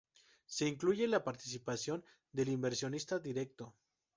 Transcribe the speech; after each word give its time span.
Se 0.47 0.67
incluye 0.67 1.07
la 1.07 1.23
participación 1.23 2.03
del 2.31 2.49
inversionista 2.49 3.19
directo. 3.19 3.75